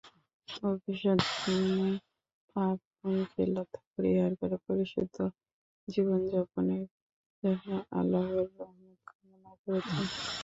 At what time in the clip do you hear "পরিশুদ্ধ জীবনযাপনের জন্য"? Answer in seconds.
4.65-7.67